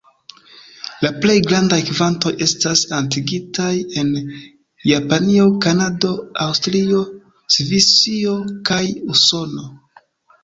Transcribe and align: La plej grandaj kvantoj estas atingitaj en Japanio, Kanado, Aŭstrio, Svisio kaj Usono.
La 1.05 1.09
plej 1.23 1.33
grandaj 1.47 1.77
kvantoj 1.89 2.31
estas 2.45 2.81
atingitaj 2.99 3.67
en 4.03 4.09
Japanio, 4.91 5.45
Kanado, 5.65 6.13
Aŭstrio, 6.45 7.03
Svisio 7.57 8.33
kaj 8.71 8.81
Usono. 9.17 9.69